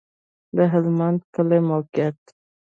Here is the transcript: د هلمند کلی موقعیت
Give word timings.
د 0.55 0.57
هلمند 0.71 1.19
کلی 1.35 1.59
موقعیت 1.69 2.19